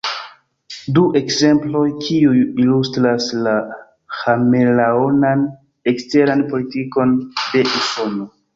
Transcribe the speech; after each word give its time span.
Du 0.93 1.01
ekzemploj, 1.19 1.83
kiuj 2.07 2.39
ilustras 2.63 3.27
la 3.49 3.53
ĥameleonan 4.21 5.47
eksteran 5.95 6.45
politikon 6.55 7.17
de 7.45 7.67
Usono. 7.83 8.31